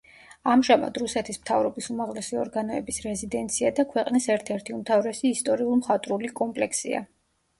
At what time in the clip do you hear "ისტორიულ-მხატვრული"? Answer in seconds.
5.37-6.33